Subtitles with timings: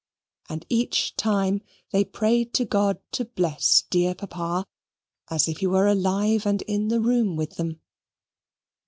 [0.49, 4.65] And each time they prayed to God to bless dear Papa,
[5.29, 7.79] as if he were alive and in the room with them.